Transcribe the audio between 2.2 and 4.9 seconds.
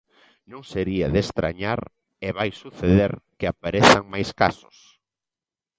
e vai suceder, que aparezan máis casos.